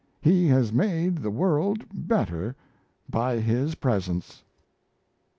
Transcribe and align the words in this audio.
He 0.19 0.47
has 0.47 0.73
made 0.73 1.17
the 1.19 1.29
world 1.29 1.83
better 1.93 2.55
by 3.07 3.37
his 3.39 3.75
presence." 3.75 4.39
IV. 4.43 4.45